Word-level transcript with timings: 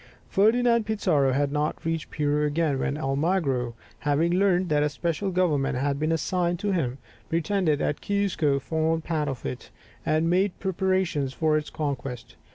Ferdinand 0.27 0.85
Pizarro 0.87 1.31
had 1.31 1.51
not 1.51 1.85
reached 1.85 2.09
Peru 2.09 2.43
again, 2.47 2.79
when 2.79 2.97
Almagro, 2.97 3.75
having 3.99 4.33
learnt 4.33 4.67
that 4.69 4.81
a 4.81 4.89
special 4.89 5.29
government 5.29 5.77
had 5.77 5.99
been 5.99 6.11
assigned 6.11 6.57
to 6.57 6.71
him, 6.71 6.97
pretended 7.29 7.77
that 7.77 8.01
Cuzco 8.01 8.59
formed 8.59 9.03
part 9.03 9.27
of 9.29 9.45
it, 9.45 9.69
and 10.03 10.27
made 10.27 10.57
preparations 10.59 11.33
for 11.33 11.55
its 11.55 11.69
conquest. 11.69 12.35